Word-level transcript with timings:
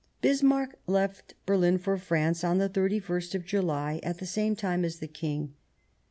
Bismarck 0.19 0.79
left 0.87 1.35
Berlin 1.45 1.77
for 1.77 1.95
France 1.95 2.43
on 2.43 2.57
the 2.57 2.67
31st 2.67 3.35
of 3.35 3.45
July, 3.45 3.99
at 4.01 4.17
the 4.17 4.25
same 4.25 4.55
time 4.55 4.83
as 4.83 4.97
the 4.97 5.07
King. 5.07 5.53